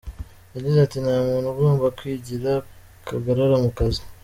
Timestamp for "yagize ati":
0.55-0.97